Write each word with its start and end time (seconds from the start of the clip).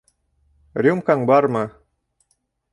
Рюмкаң 0.87 1.27
бармы? 1.33 1.63